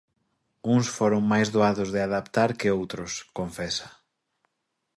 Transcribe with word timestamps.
"Uns 0.73 0.85
foron 0.97 1.23
máis 1.31 1.47
doados 1.55 1.89
de 1.95 2.01
adaptar 2.07 2.49
que 2.59 2.73
outros", 2.77 3.11
confesa. 3.37 3.87